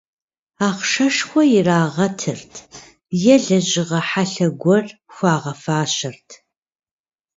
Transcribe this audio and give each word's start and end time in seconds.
Ахъшэшхуэ 0.67 1.43
ирагъэтырт 1.57 2.53
е 3.33 3.35
лэжьыгъэ 3.43 3.99
хьэлъэ 4.09 4.47
гуэр 4.61 4.85
хуагъэфащэрт. 5.13 6.29